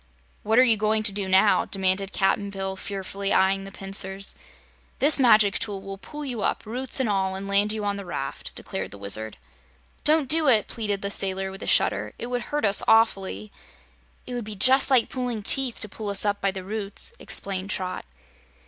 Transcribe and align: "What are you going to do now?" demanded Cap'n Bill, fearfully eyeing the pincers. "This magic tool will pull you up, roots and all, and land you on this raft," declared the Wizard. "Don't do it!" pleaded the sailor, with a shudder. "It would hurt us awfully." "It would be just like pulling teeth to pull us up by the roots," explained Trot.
"What 0.41 0.57
are 0.57 0.63
you 0.63 0.77
going 0.77 1.03
to 1.03 1.11
do 1.11 1.27
now?" 1.29 1.65
demanded 1.65 2.11
Cap'n 2.11 2.49
Bill, 2.49 2.75
fearfully 2.75 3.31
eyeing 3.31 3.65
the 3.65 3.71
pincers. 3.71 4.33
"This 4.97 5.19
magic 5.19 5.59
tool 5.59 5.79
will 5.79 5.99
pull 5.99 6.25
you 6.25 6.41
up, 6.41 6.65
roots 6.65 6.99
and 6.99 7.07
all, 7.07 7.35
and 7.35 7.47
land 7.47 7.71
you 7.71 7.85
on 7.85 7.97
this 7.97 8.05
raft," 8.07 8.49
declared 8.55 8.89
the 8.89 8.97
Wizard. 8.97 9.37
"Don't 10.03 10.27
do 10.27 10.47
it!" 10.47 10.65
pleaded 10.65 11.03
the 11.03 11.11
sailor, 11.11 11.51
with 11.51 11.61
a 11.61 11.67
shudder. 11.67 12.15
"It 12.17 12.31
would 12.31 12.41
hurt 12.41 12.65
us 12.65 12.81
awfully." 12.87 13.51
"It 14.25 14.33
would 14.33 14.43
be 14.45 14.55
just 14.55 14.89
like 14.89 15.07
pulling 15.07 15.43
teeth 15.43 15.79
to 15.81 15.87
pull 15.87 16.09
us 16.09 16.25
up 16.25 16.41
by 16.41 16.49
the 16.49 16.63
roots," 16.63 17.13
explained 17.19 17.69
Trot. 17.69 18.03